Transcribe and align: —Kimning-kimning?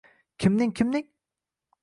—Kimning-kimning? 0.45 1.07